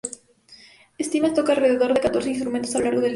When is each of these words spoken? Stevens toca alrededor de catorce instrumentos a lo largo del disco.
Stevens 0.99 1.35
toca 1.35 1.51
alrededor 1.53 1.93
de 1.93 2.01
catorce 2.01 2.29
instrumentos 2.29 2.73
a 2.73 2.79
lo 2.79 2.85
largo 2.85 3.01
del 3.01 3.09
disco. 3.09 3.09